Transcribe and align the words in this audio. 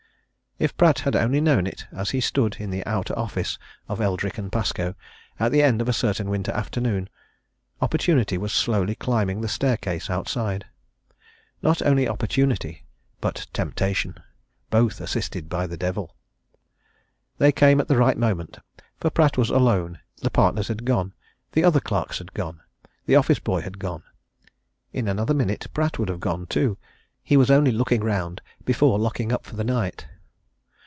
If 0.59 0.77
Pratt 0.77 0.99
had 0.99 1.15
only 1.15 1.41
known 1.41 1.65
it, 1.65 1.87
as 1.91 2.11
he 2.11 2.21
stood 2.21 2.57
in 2.59 2.69
the 2.69 2.85
outer 2.85 3.17
office 3.17 3.57
of 3.89 3.99
Eldrick 3.99 4.39
& 4.51 4.51
Pascoe 4.51 4.93
at 5.39 5.51
the 5.51 5.63
end 5.63 5.81
of 5.81 5.89
a 5.89 5.93
certain 5.93 6.29
winter 6.29 6.51
afternoon, 6.51 7.09
opportunity 7.81 8.37
was 8.37 8.53
slowly 8.53 8.93
climbing 8.93 9.41
the 9.41 9.47
staircase 9.47 10.07
outside 10.07 10.65
not 11.63 11.81
only 11.81 12.07
opportunity, 12.07 12.85
but 13.21 13.47
temptation, 13.53 14.19
both 14.69 15.01
assisted 15.01 15.49
by 15.49 15.65
the 15.65 15.77
Devil. 15.77 16.15
They 17.39 17.51
came 17.51 17.81
at 17.81 17.87
the 17.87 17.97
right 17.97 18.17
moment, 18.17 18.59
for 18.99 19.09
Pratt 19.09 19.39
was 19.39 19.49
alone; 19.49 19.99
the 20.17 20.29
partners 20.29 20.67
had 20.67 20.85
gone: 20.85 21.15
the 21.53 21.63
other 21.63 21.79
clerks 21.79 22.19
had 22.19 22.35
gone: 22.35 22.61
the 23.07 23.15
office 23.15 23.39
boy 23.39 23.61
had 23.61 23.79
gone: 23.79 24.03
in 24.93 25.07
another 25.07 25.33
minute 25.33 25.65
Pratt 25.73 25.97
would 25.97 26.09
have 26.09 26.19
gone, 26.19 26.45
too: 26.45 26.77
he 27.23 27.35
was 27.35 27.49
only 27.49 27.71
looking 27.71 28.01
round 28.03 28.41
before 28.63 28.99
locking 28.99 29.31
up 29.33 29.43
for 29.43 29.55
the 29.55 29.63
night. 29.63 30.05